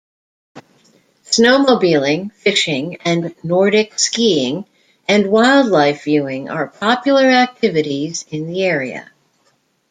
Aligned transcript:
Snowmobiling, 1.25 2.33
fishing, 2.33 2.97
and 3.05 3.35
Nordic 3.43 3.99
skiing, 3.99 4.65
and 5.07 5.27
wildlife 5.27 6.05
viewing 6.05 6.49
are 6.49 6.69
popular 6.69 7.25
activities 7.27 8.25
in 8.31 8.47
the 8.47 8.63
area. 8.63 9.11